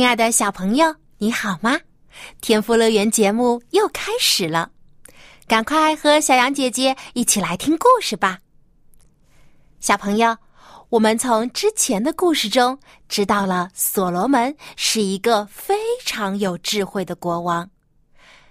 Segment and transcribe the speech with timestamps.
[0.00, 1.78] 亲爱的小朋友，你好吗？
[2.40, 4.70] 天赋乐园节目又开始了，
[5.46, 8.38] 赶快和小羊姐姐一起来听故事吧。
[9.78, 10.38] 小朋友，
[10.88, 12.78] 我们从之前的故事中
[13.10, 17.68] 知道了，所罗门是一个非常有智慧的国王，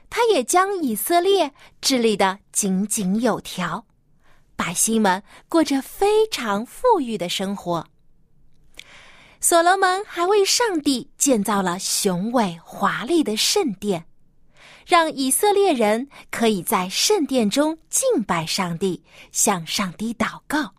[0.08, 3.88] 他也将以色列治理的井井有条，
[4.56, 7.88] 百姓们过着非常富裕的生活。
[9.42, 14.06] 所罗门还为上帝建造了雄伟华丽的圣殿，
[14.86, 20.74] 让以色列人可以在圣殿中敬拜上帝，向上帝祷告。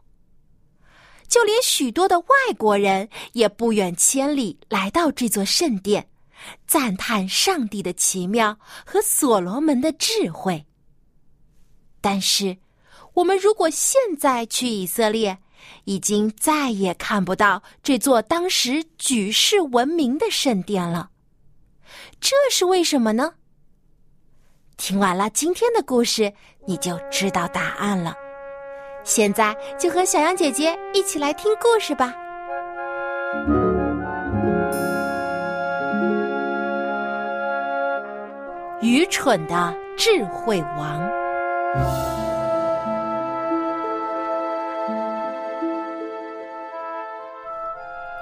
[1.26, 2.26] 就连许多的外
[2.58, 6.08] 国人也不远千里来到这座圣殿，
[6.66, 10.66] 赞叹上帝的奇妙和所罗门的智慧。
[12.00, 12.58] 但是，
[13.14, 15.38] 我们如果现在去以色列，
[15.84, 21.10] 已经再也看不到这座当时举世闻名的圣殿了，
[22.20, 23.34] 这是为什么呢？
[24.76, 26.32] 听完了今天的故事，
[26.66, 28.14] 你就知道答案了。
[29.04, 32.14] 现在就和小羊姐姐一起来听故事吧。
[38.82, 42.09] 愚蠢的智慧王。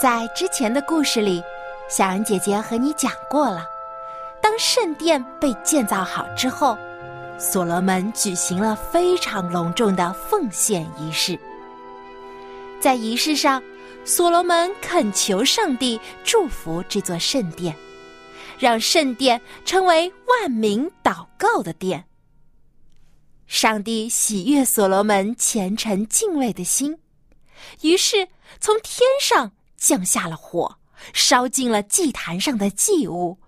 [0.00, 1.42] 在之前的故事里，
[1.90, 3.66] 小羊姐姐和你讲过了。
[4.40, 6.78] 当圣殿被建造好之后，
[7.36, 11.36] 所罗门举行了非常隆重的奉献仪式。
[12.80, 13.60] 在仪式上，
[14.04, 17.74] 所罗门恳求上帝祝福这座圣殿，
[18.56, 22.04] 让圣殿成为万民祷告的殿。
[23.48, 26.96] 上帝喜悦所罗门虔诚敬畏的心，
[27.80, 28.28] 于是
[28.60, 29.50] 从天上。
[29.78, 30.76] 降下了火，
[31.14, 33.38] 烧尽了祭坛上的祭物，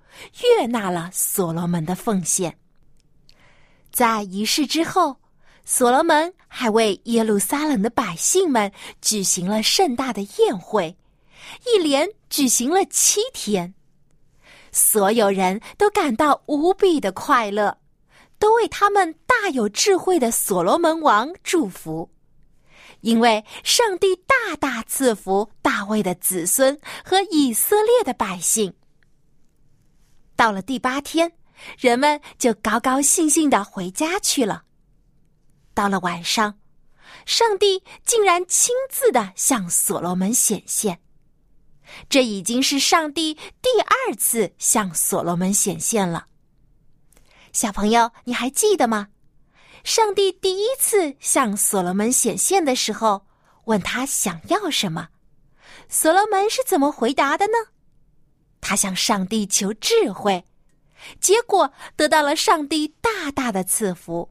[0.43, 2.57] 悦纳了所罗门的奉献。
[3.93, 5.17] 在仪式之后，
[5.65, 8.71] 所罗门还为耶路撒冷的百姓们
[9.03, 10.97] 举行了盛大的宴会，
[11.67, 13.75] 一连举行了七天。
[14.73, 17.77] 所有人都感到无比的快乐，
[18.39, 22.09] 都为他们大有智慧的所罗门王祝福。
[23.01, 28.75] 因为上帝大大赐福大卫的子孙和以色列的百姓。
[30.37, 31.33] 到了第八天，
[31.79, 34.65] 人们就高高兴兴的回家去了。
[35.75, 36.59] 到了晚上，
[37.27, 41.01] 上帝竟然亲自的向所罗门显现。
[42.09, 46.27] 这已经是上帝第二次向所罗门显现了。
[47.53, 49.09] 小朋友，你还记得吗？
[49.83, 53.27] 上帝第一次向所罗门显现的时候，
[53.65, 55.09] 问他想要什么，
[55.89, 57.53] 所罗门是怎么回答的呢？
[58.61, 60.45] 他向上帝求智慧，
[61.19, 64.31] 结果得到了上帝大大的赐福。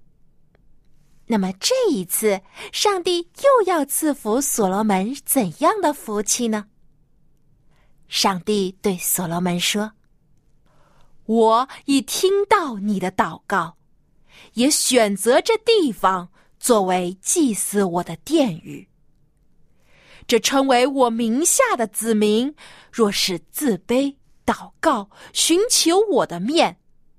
[1.26, 6.68] 那么这一次，上帝又要赐福所罗门怎样的福气呢？
[8.08, 9.94] 上帝对所罗门说
[11.26, 13.78] ：“我已听到你的祷告。”
[14.54, 16.30] 也选择这地方
[16.60, 18.88] 作为祭祀我的殿宇。
[20.28, 22.54] 这称为我名下的子民，
[22.92, 26.78] 若是自卑、祷告、寻求我的面，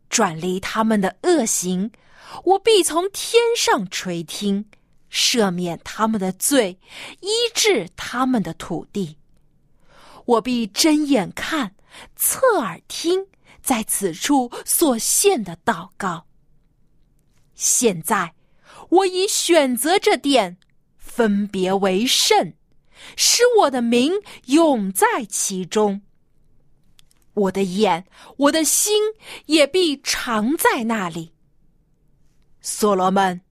[0.08, 1.90] 转离他们的恶行，
[2.44, 4.66] 我必从天上垂听，
[5.10, 6.78] 赦免他们的罪，
[7.20, 9.16] 医治他们的土地。
[10.26, 11.74] 我必睁眼看，
[12.14, 13.26] 侧耳听，
[13.60, 16.26] 在此处所献的祷告。
[17.60, 18.32] 现在，
[18.88, 20.56] 我已选择这殿，
[20.96, 22.54] 分别为圣，
[23.16, 24.14] 使我的名
[24.46, 26.00] 永在其中。
[27.34, 28.06] 我的眼，
[28.38, 29.02] 我的心
[29.44, 31.32] 也必常在那里。
[32.62, 33.42] 所罗门，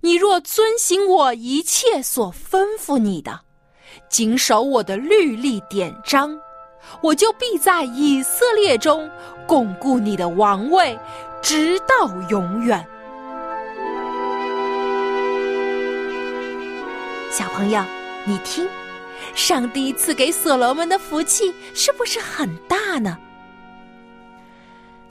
[0.00, 3.42] 你若遵行我一切所吩咐你的，
[4.10, 6.36] 谨守我的律例典章，
[7.04, 9.08] 我就必在以色列中
[9.46, 10.98] 巩固你的王位，
[11.40, 12.84] 直到永远。
[17.30, 17.84] 小朋友，
[18.26, 18.66] 你听，
[19.34, 23.18] 上帝赐给所罗门的福气是不是很大呢？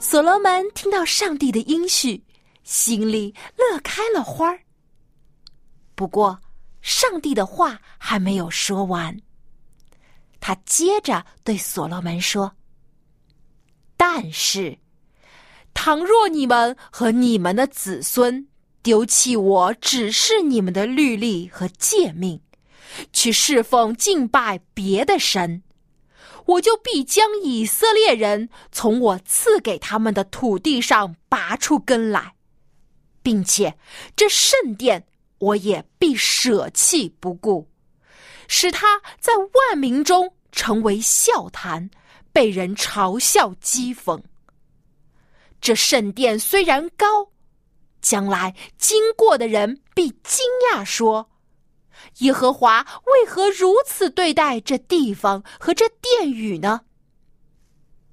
[0.00, 2.24] 所罗门听到上帝的应许，
[2.64, 4.58] 心里乐开了花儿。
[5.94, 6.40] 不过，
[6.82, 9.16] 上帝的话还没有说完，
[10.40, 12.52] 他接着对所罗门说
[13.96, 14.76] ：“但是，
[15.72, 18.47] 倘若你们和你们的子孙
[18.82, 22.40] 丢弃我只是你们的律例和诫命，
[23.12, 25.62] 去侍奉敬拜别的神。”
[26.48, 32.36] 我就必将以色列人从我赐给他们的土地上拔出根来，
[33.22, 33.76] 并且
[34.16, 35.06] 这圣殿
[35.38, 37.68] 我也必舍弃不顾，
[38.46, 41.90] 使他在万民中成为笑谈，
[42.32, 44.22] 被人嘲笑讥讽。
[45.60, 47.28] 这圣殿虽然高，
[48.08, 51.28] 将来经过的人必惊讶说。
[52.20, 56.80] 耶和华为何如此对待这地方和这殿宇呢？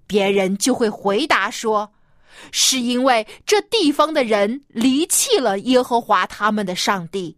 [0.05, 1.93] 别人就会回答说
[2.51, 7.37] ：“是因为这地方的人离弃了耶和华他们的上帝，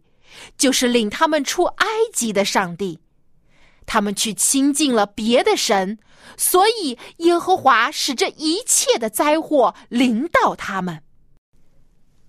[0.56, 2.98] 就是领他们出埃及的上帝。
[3.86, 5.96] 他们去亲近了别的神，
[6.36, 11.00] 所以耶和华使这一切的灾祸临到他们。”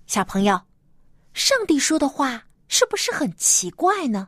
[0.10, 0.60] 小朋友，
[1.36, 2.46] 上帝说的话。
[2.68, 4.28] 是不是很奇怪呢？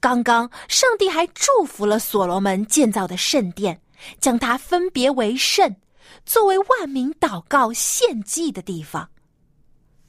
[0.00, 3.82] 刚刚上帝还祝福了所罗门建造的圣殿，
[4.18, 5.76] 将它分别为圣，
[6.24, 9.10] 作为万民祷告献祭的地方。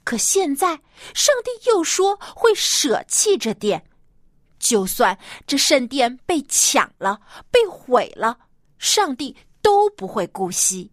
[0.05, 0.81] 可现在
[1.13, 3.85] 上帝又说会舍弃这殿，
[4.59, 7.19] 就算这圣殿被抢了、
[7.51, 8.37] 被毁了，
[8.77, 10.91] 上帝都不会姑息。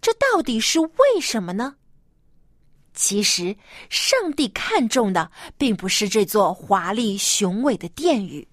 [0.00, 1.76] 这到底是为什么呢？
[2.94, 3.56] 其实，
[3.88, 8.46] 上帝看重的并不是这座华丽雄伟的殿宇。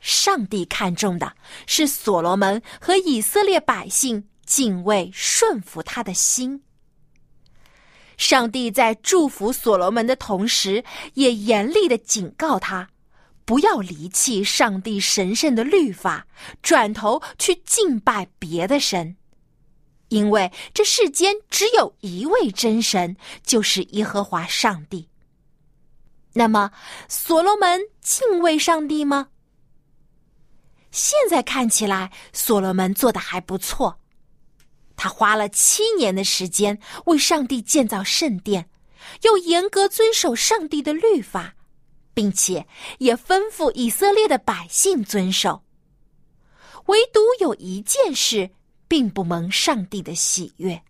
[0.00, 1.32] 上帝看重的
[1.66, 6.62] 是所罗门和以色列百姓敬畏顺服他的心。
[8.16, 10.84] 上帝在祝福所罗门的同时，
[11.14, 12.88] 也严厉的警告他，
[13.44, 16.26] 不要离弃上帝神圣的律法，
[16.62, 19.16] 转头去敬拜别的神。
[20.08, 25.08] 因为这世间只有一位真神，就是耶和华上帝。
[26.32, 26.70] 那么，
[27.08, 29.28] 所罗门敬畏上帝吗？
[30.92, 33.98] 现在看起来，所罗门做的还不错。
[34.96, 38.70] 他花了七年的时间为上帝建造圣殿，
[39.22, 41.54] 又严格遵守上帝的律法，
[42.14, 42.66] 并且
[42.98, 45.64] 也吩咐以色列的百姓遵守。
[46.86, 48.50] 唯独有一件事。
[48.88, 50.82] 并不蒙上帝的喜悦，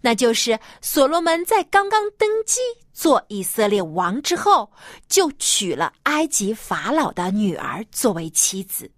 [0.00, 2.60] 那就是所罗门在刚刚登基
[2.92, 4.70] 做以色列王之后，
[5.08, 8.90] 就娶了埃及法老的女儿作为妻子。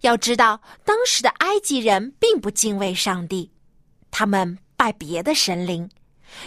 [0.00, 3.52] 要知道，当时的埃及人并不敬畏上帝，
[4.10, 5.88] 他们拜别的神灵，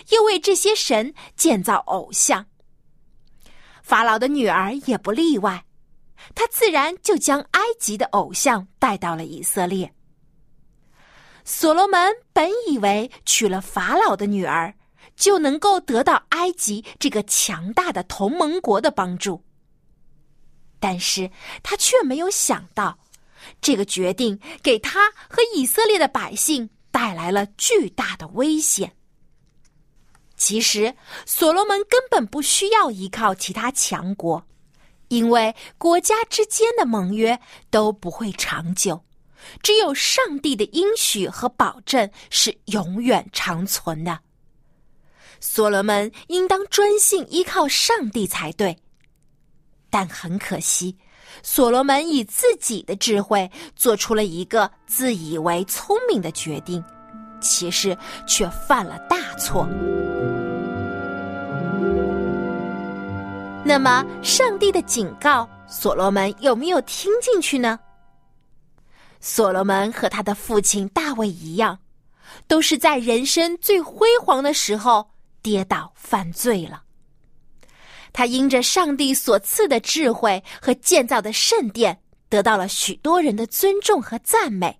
[0.09, 2.45] 又为这些神建造偶像。
[3.81, 5.63] 法老的女儿也不例外，
[6.33, 9.89] 她自然就将埃及的偶像带到了以色列。
[11.45, 14.73] 所罗门本以为娶了法老的女儿，
[15.15, 19.43] 就能够得到埃及这个强大的同盟国的帮助，
[20.79, 21.29] 但是
[21.61, 22.97] 他却没有想到，
[23.61, 28.95] 这个决定给他和以色列的百姓带来了巨大的危险。
[30.35, 30.95] 其实，
[31.27, 34.43] 所罗门根本不需要依靠其他强国，
[35.09, 39.05] 因为国家之间的盟约都不会长久。
[39.61, 44.19] 只有上帝的应许和保证是永远长存的。
[45.39, 48.75] 所罗门应当专心依靠上帝才对，
[49.89, 50.95] 但很可惜，
[51.43, 56.83] 所罗门以自己的智慧做出了一个自以为聪明的决定，
[57.41, 59.67] 其实却犯了大错。
[63.63, 67.79] 那么，上帝的警告，所罗门有没有听进去呢？
[69.27, 71.79] 所罗门和他的父亲大卫一样，
[72.47, 75.09] 都是在人生最辉煌的时候
[75.41, 76.83] 跌倒犯罪了。
[78.13, 84.79] 他因着上帝所赐的智慧和建造的圣殿，得到了许多人的尊重和赞美，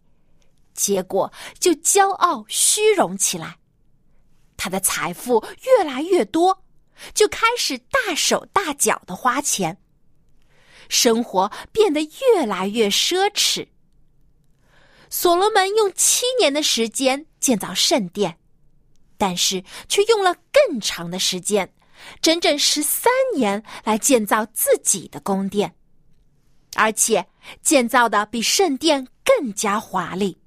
[0.76, 3.58] 结果就骄傲虚荣起来。
[4.56, 6.64] 他的财富越来越多，
[7.16, 9.76] 就开始大手大脚的花钱，
[10.88, 13.68] 生活变得越来越奢侈。
[15.10, 18.38] 所罗门用七年的时间建造圣殿，
[19.18, 21.72] 但是却用了更长的时间
[22.22, 25.74] 整整十三年来建造自己的宫殿，
[26.76, 27.26] 而且
[27.62, 30.38] 建造的比圣殿更加华丽。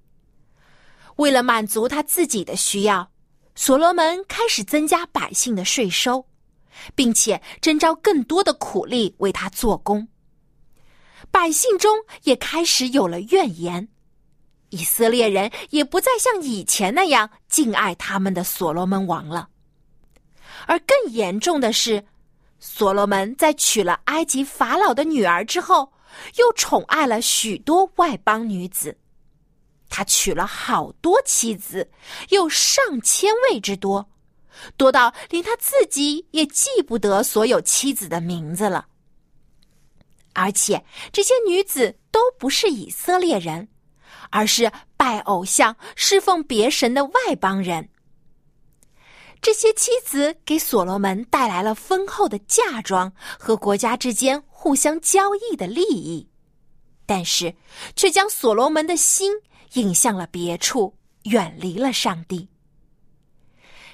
[1.16, 3.10] 为了满足他自己的需要，
[3.54, 6.24] 所罗门开始增加百姓的税收，
[6.94, 10.06] 并且征召更多的苦力为他做工。
[11.30, 13.88] 百姓中也开始有了怨言，
[14.70, 19.48] 以色列人也不再像以前那样敬爱他们的所罗门王了。
[20.66, 22.04] 而更严重的是，
[22.58, 25.92] 所罗门在娶了埃及法老的女儿之后，
[26.36, 28.96] 又宠爱了许多外邦女子。
[29.88, 31.90] 他娶了好多妻子，
[32.28, 34.06] 有上千位之多，
[34.76, 38.86] 多到连他自己也记不得所有妻子的名字了。
[40.34, 43.66] 而且这些女子都不是以色列人，
[44.30, 47.88] 而是拜偶像、侍奉别神的外邦人。
[49.40, 56.28] 这些妻子给所罗门带来了丰厚的嫁妆和国家之间互相交易的利益，
[57.06, 57.54] 但是
[57.94, 59.32] 却将所罗门的心
[59.74, 60.92] 引向了别处，
[61.24, 62.48] 远离了上帝。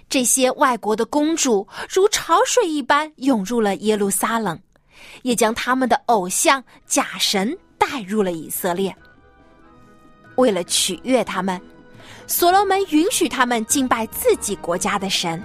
[0.08, 4.58] 这些外国的公主如潮水一般涌入了耶路撒冷，
[5.22, 8.94] 也将他们的偶像假神带入了以色列。
[10.36, 11.60] 为了取悦他们。
[12.26, 15.42] 所罗门允许他们敬拜自己国家的神，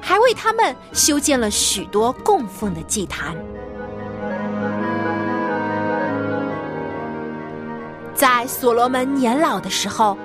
[0.00, 3.34] 还为他们修建了许多供奉的祭坛。
[8.14, 10.16] 在所罗门年老的时候，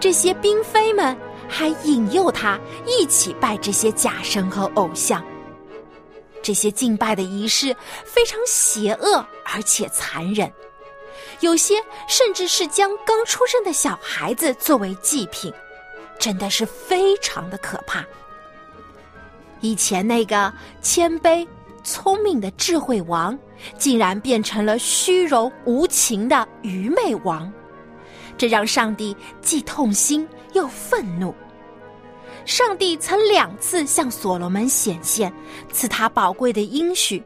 [0.00, 1.16] 这些嫔妃们
[1.48, 5.22] 还引诱他一起拜这些假神和偶像。
[6.40, 10.50] 这些敬拜的仪式非常邪恶而且残忍。
[11.44, 11.74] 有些
[12.08, 15.52] 甚至是将刚出生的小孩子作为祭品，
[16.18, 18.02] 真的是非常的可怕。
[19.60, 21.46] 以前那个谦卑、
[21.82, 23.38] 聪明的智慧王，
[23.76, 27.52] 竟然变成了虚荣、无情的愚昧王，
[28.38, 31.34] 这让上帝既痛心又愤怒。
[32.46, 35.30] 上帝曾两次向所罗门显现，
[35.70, 37.22] 赐他宝贵的应许。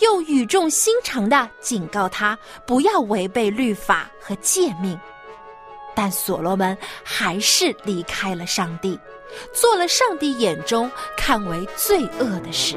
[0.00, 2.36] 又语重心长的警告他
[2.66, 4.98] 不要违背律法和诫命，
[5.94, 8.98] 但所罗门还是离开了上帝，
[9.52, 12.76] 做了上帝眼中看为罪恶的事。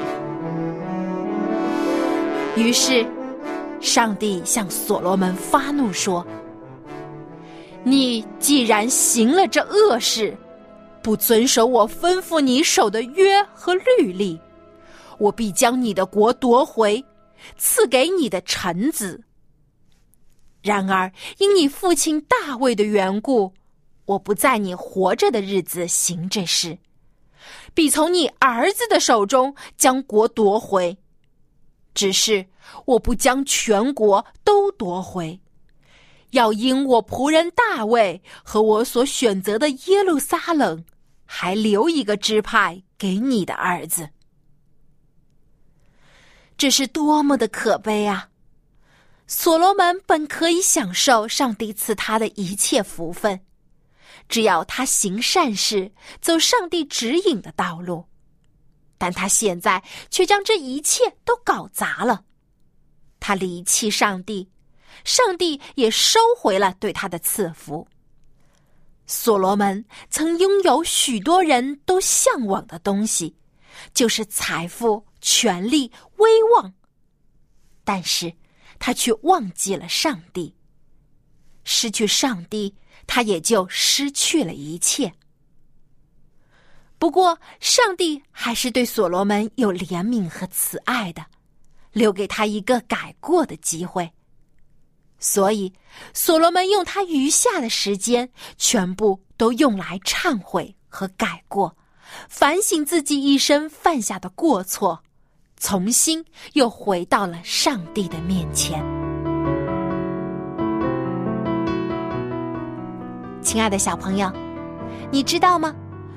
[2.56, 3.06] 于是，
[3.80, 6.26] 上帝向所罗门发怒说
[7.82, 10.36] ：“你既然行了这恶事，
[11.02, 14.40] 不遵守我吩咐你守的约和律例。”
[15.18, 17.04] 我必将你的国夺回，
[17.56, 19.24] 赐给你的臣子。
[20.62, 23.54] 然而，因你父亲大卫的缘故，
[24.04, 26.78] 我不在你活着的日子行这事，
[27.74, 30.98] 必从你儿子的手中将国夺回。
[31.94, 32.46] 只是
[32.84, 35.40] 我不将全国都夺回，
[36.30, 40.84] 要因我仆人大卫和我所选择的耶路撒冷，
[41.24, 44.10] 还留一个支派给你的儿子。
[46.58, 48.30] 这是多么的可悲啊！
[49.28, 53.40] 所罗门本可以享受上帝赐他的一切福分，
[54.28, 58.04] 只要他行善事，走上帝指引的道路，
[58.98, 62.24] 但他现在却将这一切都搞砸了。
[63.20, 64.50] 他离弃上帝，
[65.04, 67.86] 上帝也收回了对他的赐福。
[69.06, 73.36] 所罗门曾拥有许多人都向往的东西，
[73.94, 75.06] 就是财富。
[75.20, 76.72] 权力、威望，
[77.84, 78.32] 但是
[78.78, 80.54] 他却忘记了上帝。
[81.64, 82.74] 失去上帝，
[83.06, 85.12] 他也就失去了一切。
[86.98, 91.24] 不过，上帝还是对所罗门有怜悯和慈爱的，
[91.92, 94.10] 留给他一个改过的机会。
[95.18, 95.72] 所以，
[96.14, 101.76] 所罗门用他余下的时间，全部都用来忏悔和改过，
[102.28, 105.02] 反省自己一生犯下的过错。
[105.58, 106.24] 重新
[106.54, 108.84] 又回到了上帝的面前。
[113.42, 114.30] 亲爱的小朋友，
[115.10, 115.74] 你知道吗？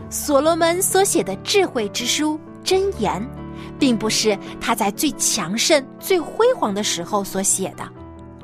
[0.10, 3.22] 所罗门所写的智慧之书《箴言》，
[3.80, 7.90] 并不是他在最强盛、最辉煌的时候所写的，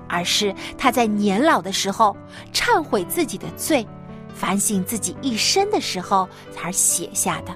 [0.08, 2.16] 而是他在年老的时候
[2.54, 3.86] 忏悔自己的罪、
[4.34, 7.54] 反省自己一生的时候才写下的。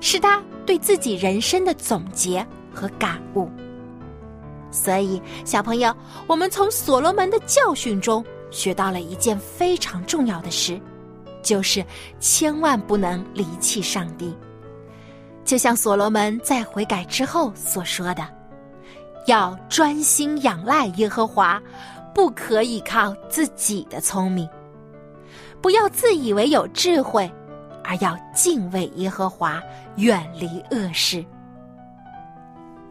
[0.00, 3.50] 是他对自己人生的总结和感悟。
[4.70, 5.94] 所以，小朋友，
[6.26, 10.80] 我们从所罗门的教训中学到了一件非常重要的事，
[11.42, 11.84] 就是
[12.18, 14.36] 千万不能离弃上帝。
[15.44, 18.26] 就像所罗门在悔改之后所说的
[19.28, 21.62] ：“要专心仰赖耶和华，
[22.14, 24.48] 不可以靠自己的聪明，
[25.60, 27.30] 不要自以为有智慧，
[27.84, 29.62] 而要敬畏耶和华，
[29.96, 31.24] 远离恶事。”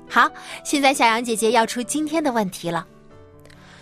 [0.08, 0.30] 好，
[0.64, 2.88] 现在小杨姐姐要出今天的问题了。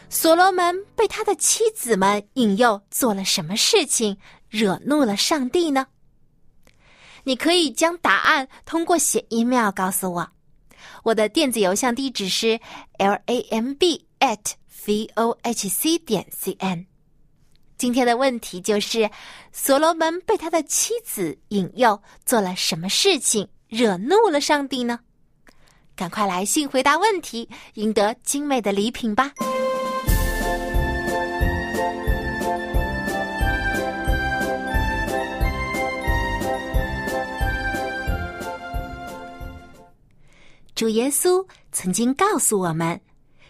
[0.09, 4.17] 所罗门被他的妻子们引诱做了什么事情，
[4.49, 5.87] 惹怒了上帝呢？
[7.23, 10.29] 你可以将答案通过写 email 告诉我，
[11.03, 12.59] 我的电子邮箱地址是
[12.97, 14.53] l a m b at
[14.85, 16.90] v o h c 点 c n。
[17.81, 19.09] 今天的问题就是：
[19.51, 24.99] 所罗门被他的妻子引诱做了什么事情，惹怒了上帝呢？
[25.95, 29.33] 赶快来信回答问题，赢得精美的礼品吧！
[40.75, 43.01] 主耶稣曾经告诉我们，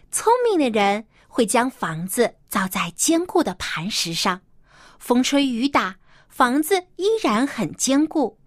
[0.09, 4.41] 聪明的人会将房子造在坚固的磐石上，
[4.99, 5.95] 风吹雨打，
[6.27, 8.37] 房子依然很坚固；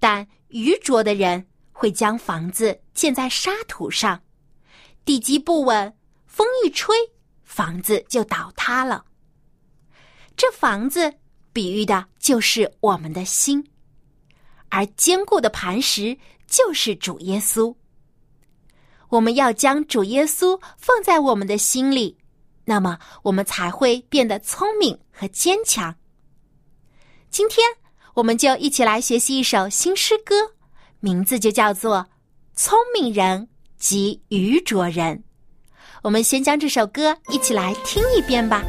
[0.00, 4.22] 但愚拙的人会将房子建在沙土上，
[5.04, 5.94] 地基不稳，
[6.26, 6.96] 风一吹，
[7.42, 9.04] 房子就倒塌了。
[10.34, 11.12] 这房子
[11.52, 13.70] 比喻的就是我们的心，
[14.70, 17.76] 而坚固的磐石就是主耶稣。
[19.10, 22.18] 我们要将主耶稣放在我们的心里，
[22.64, 25.94] 那么我们才会变得聪明和坚强。
[27.30, 27.64] 今天，
[28.14, 30.34] 我们就一起来学习一首新诗歌，
[31.00, 31.98] 名字就叫做
[32.54, 33.48] 《聪明人
[33.78, 35.16] 及愚拙人》。
[36.02, 38.62] 我们先将这首歌一起来听一遍吧。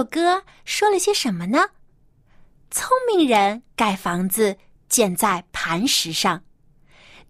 [0.00, 1.72] 首歌说了些什么呢？
[2.70, 4.56] 聪明人盖房子
[4.88, 6.42] 建在磐石上，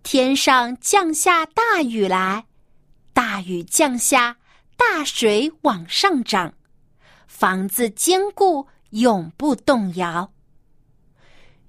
[0.04, 2.46] 天上降下大雨来，
[3.12, 4.37] 大雨降下，
[4.76, 6.54] 大水往上涨，
[7.26, 10.33] 房子坚固，永不动摇。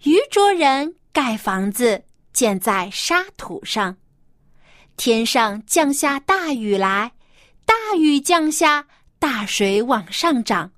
[0.04, 3.98] 愚拙人盖房子建在沙土上，
[4.98, 7.14] 天上降下大雨来，
[7.66, 8.86] 大雨降下，
[9.18, 10.72] 大水往上涨。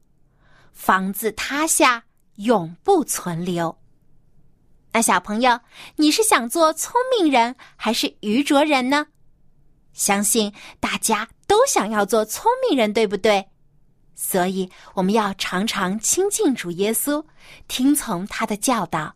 [0.73, 2.03] 房子塌下，
[2.35, 3.77] 永不存留。
[4.91, 5.59] 那小朋友，
[5.95, 9.07] 你是想做聪明人还是愚拙人呢？
[9.93, 13.47] 相信大家都想要做聪明人，对不对？
[14.15, 17.25] 所以我们要常常亲近主耶稣，
[17.67, 19.15] 听从他的教导。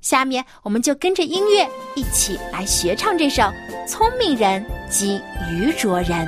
[0.00, 3.42] 下面，我们就跟着音乐一起来学唱这首
[3.88, 6.26] 《聪明人及愚拙人》。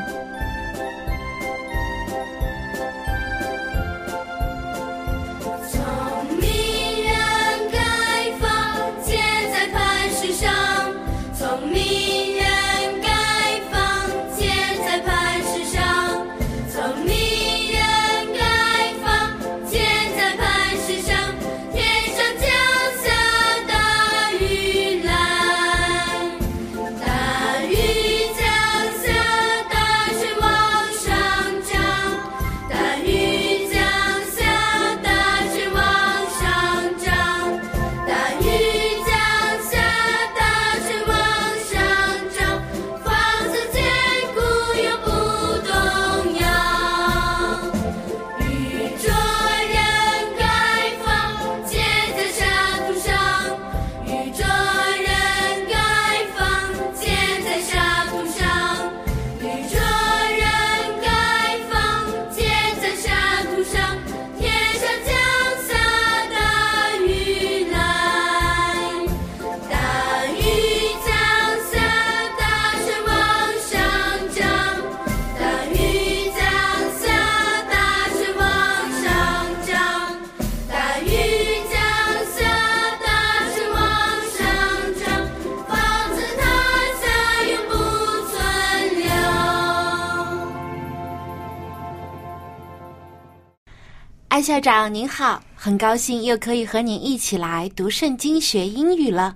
[94.47, 99.35] 校长您好，很高兴又可以和您一起来读圣经学英语了。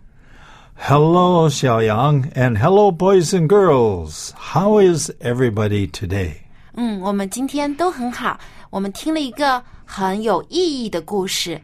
[0.76, 4.30] Hello, Xiaoyang, and hello, boys and girls.
[4.36, 6.34] How is everybody today?
[6.74, 8.38] 嗯，我们今天都很好。
[8.70, 11.60] 我们听了一个很有意义的故事。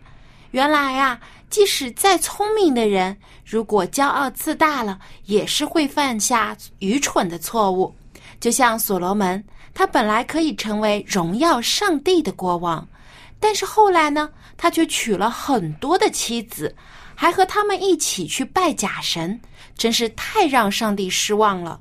[0.51, 7.95] 原来啊，即使再聪明的人，如果骄傲自大了，也是会犯下愚蠢的错误。
[8.41, 12.89] 就像所罗门，他本来可以成为荣耀上帝的国王，
[13.39, 16.75] 但是后来呢，他却娶了很多的妻子，
[17.15, 19.41] 还和他们一起去拜假神，
[19.77, 21.81] 真是太让上帝失望了。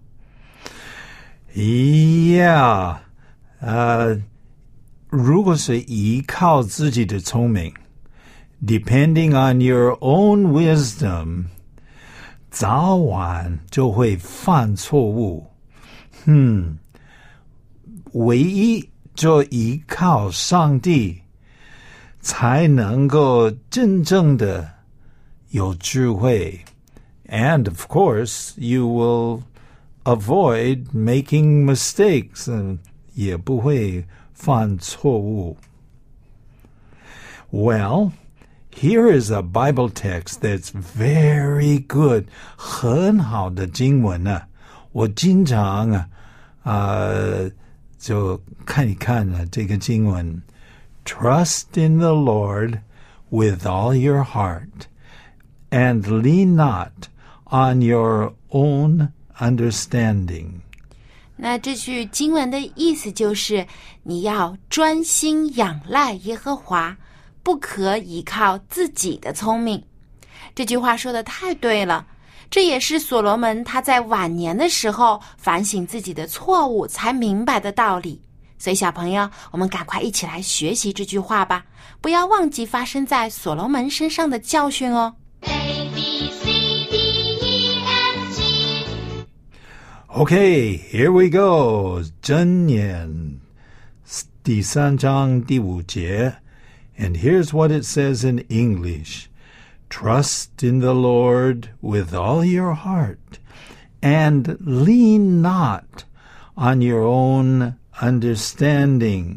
[1.54, 2.98] Yeah.
[3.62, 4.22] 呃，
[5.10, 7.74] 如果是依靠自己的聪明
[8.66, 11.46] ，depending on your own wisdom，
[12.52, 15.50] 早晚就会犯错误。
[16.26, 16.78] 嗯，
[18.12, 21.22] 唯一就依靠上帝，
[22.25, 24.69] 才能够真正的
[25.51, 26.61] 有智慧。
[27.29, 29.43] And of course, you will
[30.05, 32.79] avoid making mistakes 嗯，
[33.15, 35.57] 也不会犯错误。
[37.53, 38.13] Well,
[38.73, 42.25] here is a Bible text that's very good，
[42.57, 44.43] 很好的经文呢、
[44.93, 46.09] 我经常啊，
[46.63, 47.51] 呃，
[47.99, 50.43] 就看一看呢、这个经文。
[51.06, 52.82] Trust in the Lord
[53.30, 54.88] with all your heart,
[55.70, 57.10] and lean not
[57.46, 60.62] on your own understanding.
[61.38, 63.68] 那这句经文的意思就是，
[64.04, 66.98] 你要专心仰赖耶和华，
[67.44, 69.84] 不可依靠自己的聪明。
[70.56, 72.08] 这句话说的太对了，
[72.50, 78.22] 这也是所罗门他在晚年的时候反省自己的错误才明白的道理。
[78.59, 81.65] 所以，小朋友，我们赶快一起来学习这句话吧，
[82.01, 85.17] 不要忘记发生在所罗门身上的教训哦。
[85.43, 86.45] A B C
[86.91, 86.97] D
[87.41, 89.27] E F G
[90.09, 92.03] Okay, here we go.
[92.23, 93.41] 箴言
[94.43, 96.35] 第三章第五节.
[96.99, 99.29] And here's what it says in English.
[99.89, 103.39] Trust in the Lord with all your heart,
[104.03, 106.05] and lean not
[106.55, 109.37] on your own understanding.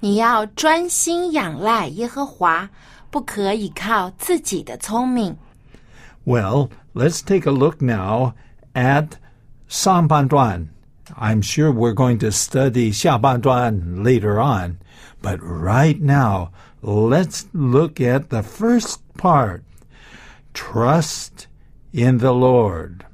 [0.00, 2.70] 你要专心仰赖耶和华，
[3.10, 5.36] 不可以靠自己的聪明。
[6.24, 8.34] Well, let's take a look now
[8.74, 9.12] at
[9.66, 10.68] 上半段.
[11.16, 14.76] I'm sure we're going to study 下半段 later on,
[15.22, 16.50] but right now,
[16.82, 19.62] let's look at the first part.
[20.52, 21.46] Trust
[21.92, 23.06] in the Lord.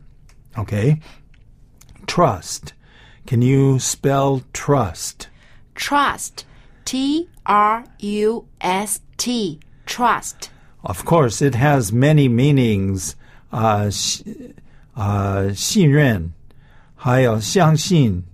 [0.57, 1.01] Okay?
[2.07, 2.75] Trust.
[3.29, 5.29] Can you spell trust?
[5.75, 6.45] Trust,
[6.85, 10.51] T R U S T, trust.
[10.83, 13.17] Of course, it has many meanings.
[13.53, 14.55] Uh, 信
[14.95, 16.33] 呃，信任，
[16.95, 18.25] 还有相信，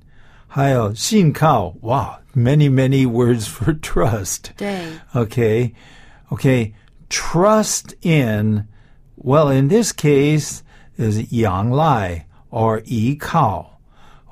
[0.46, 1.74] 还有信靠。
[1.80, 4.52] Wow, many many words for trust.
[4.56, 5.72] 对， Okay,
[6.30, 6.72] okay.
[7.08, 8.66] Trust in.
[9.16, 10.62] Well, in this case,
[10.96, 13.73] is 仰赖 or 依靠.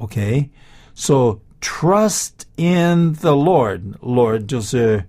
[0.01, 0.51] Okay,
[0.95, 3.99] so trust in the Lord.
[4.01, 5.05] Lord 就是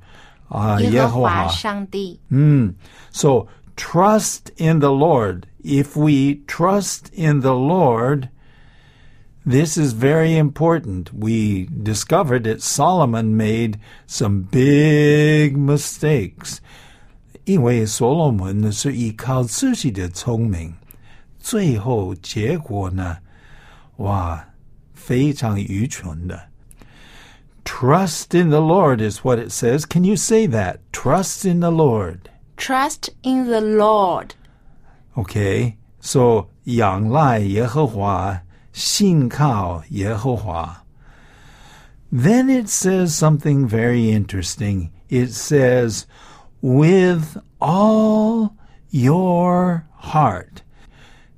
[0.47, 1.29] 啊、耶和耶和华。
[1.43, 2.19] 华上帝。
[3.11, 5.43] So trust in the Lord.
[5.63, 8.29] If we trust in the Lord,
[9.45, 11.13] this is very important.
[11.13, 16.59] We discovered that Solomon made some big mistakes.
[17.45, 20.75] 因为所罗门呢是依靠自己的聪明，
[21.39, 23.17] 最后结果呢，
[23.97, 24.45] 哇，
[25.03, 26.49] 非常愚蠢的。
[27.63, 29.85] Trust in the Lord is what it says.
[29.85, 30.79] Can you say that?
[30.91, 32.29] Trust in the Lord.
[32.57, 34.33] Trust in the Lord.
[35.15, 38.41] Okay, so 仰赖耶和华，
[38.73, 40.83] 信靠耶和华。
[42.11, 44.89] Then it says something very interesting.
[45.09, 46.05] It says,
[46.61, 48.55] with all
[48.89, 50.63] your heart.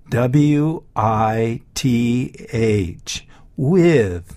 [0.09, 3.24] W I T H.
[3.57, 4.35] With.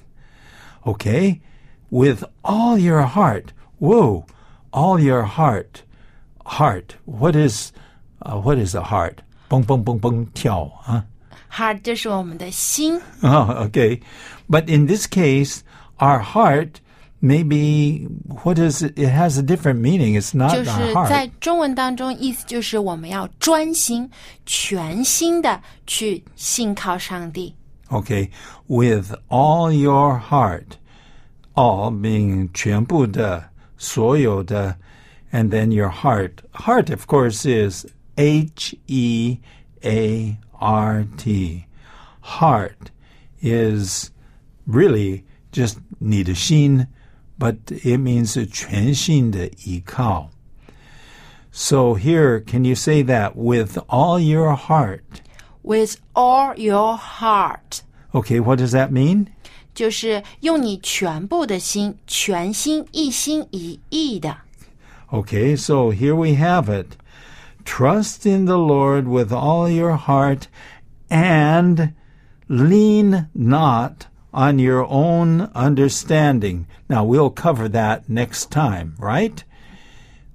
[0.86, 1.40] Okay?
[1.90, 3.52] With all your heart.
[3.78, 4.26] Whoa.
[4.72, 5.82] All your heart.
[6.44, 6.96] Heart.
[7.04, 7.72] What is
[8.22, 9.22] uh, what is a heart?
[9.48, 11.02] 蹦蹦蹦蹦跳, huh?
[11.50, 14.00] Heart 就是我们的心， Oh, okay.
[14.48, 15.60] But in this case,
[15.98, 16.80] our heart
[17.22, 18.98] maybe what is it?
[18.98, 20.14] It has a different meaning.
[20.16, 21.08] It's not 就 our 是 heart.
[21.08, 24.10] 在中文当中，意思就是我们要专心、
[24.44, 27.54] 全心的去信靠上帝。
[27.92, 28.30] Okay,
[28.66, 30.78] with all your heart,
[31.54, 34.76] all being 全部的 所有的，
[35.30, 36.38] and then your heart.
[36.52, 39.38] Heart, of course, is H E
[39.84, 41.66] A R T.
[42.20, 42.90] Heart
[43.42, 44.10] is
[44.66, 46.86] really just 你的心
[47.38, 50.30] but it means 全心的依靠.
[51.52, 55.20] So here, can you say that with all your heart?
[55.62, 59.28] With all your heart， Okay, what does that mean?
[59.74, 64.36] 就是用你全部的心，全心一心一意的。
[65.10, 66.96] Okay, so here we have it.
[67.64, 70.48] Trust in the Lord with all your heart
[71.08, 71.94] and
[72.48, 76.66] lean not on your own understanding.
[76.88, 79.42] Now, we'll cover that next time, right?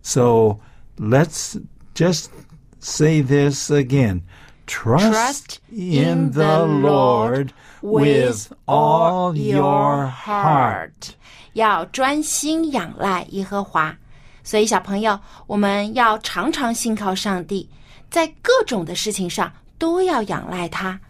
[0.01, 0.59] So
[0.97, 1.57] let's
[1.93, 2.31] just
[2.79, 4.23] say this again.
[4.66, 7.50] Trust, in the Lord
[7.82, 11.14] with all your heart.
[11.52, 13.96] 要专心仰赖耶和华。
[14.42, 17.68] 所以，小朋友，我们要常常信靠上帝，
[18.10, 21.00] 在各种的事情上都要仰赖他，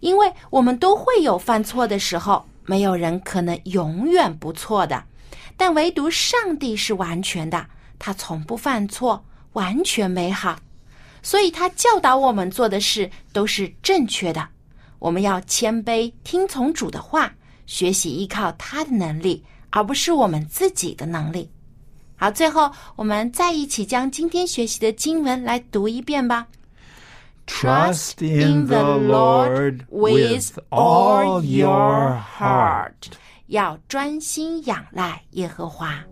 [0.00, 5.04] 因为我们都会有犯错的时候，没有人可能永远不错的，
[5.56, 7.66] 但唯独上帝是完全的，
[7.98, 10.56] 他从不犯错，完全美好。
[11.22, 14.48] 所以他教导我们做的事都是正确的。
[14.98, 17.32] 我们要谦卑，听从主的话，
[17.66, 21.50] 学习依靠他的能力，而不是我们自己的能力。
[22.16, 26.46] 好，最后我们再一起将今天学习的经文来读一遍吧。
[27.46, 32.92] Trust in the Lord with all your heart.
[33.46, 36.04] 要专心仰赖耶和华。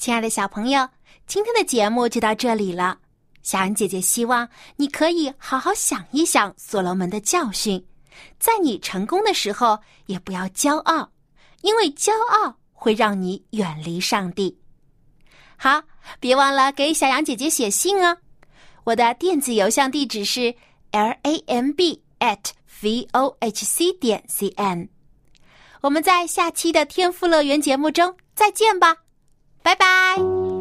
[0.00, 0.88] 亲爱的小朋友，
[1.26, 2.98] 今天的节目就到这里了。
[3.42, 7.86] 小安姐姐希望你可以好好想一想所罗门的教训，
[8.38, 11.10] 在你成功的时候也不要骄傲，
[11.60, 14.58] 因为骄傲会让你远离上帝。
[15.58, 15.82] 好，
[16.18, 18.16] 别忘了给小羊姐姐写信哦。
[18.84, 20.54] 我的电子邮箱地址是
[20.92, 22.38] l a m b at
[22.80, 24.88] v o h c 点 c n。
[25.82, 28.96] 我们在下期的天赋乐园节目中再见吧，
[29.62, 30.59] 拜拜。